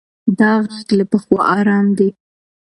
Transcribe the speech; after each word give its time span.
دا 0.39 0.51
غږ 0.67 0.87
له 0.99 1.05
پخوا 1.11 1.39
ارام 1.57 1.87
دی. 1.97 2.09